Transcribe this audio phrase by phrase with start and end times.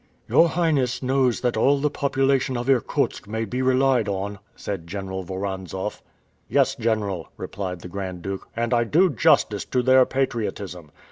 [0.27, 5.21] "Your Highness knows that all the population of Irkutsk may be relied on," said General
[5.21, 6.01] Voranzoff.
[6.49, 10.89] "Yes, general," replied the Grand Duke, "and I do justice to their patriotism.